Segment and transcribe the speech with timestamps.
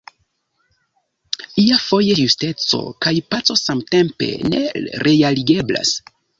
[1.65, 4.67] Iafoje justeco kaj paco samtempe ne
[5.07, 5.97] realigeblas.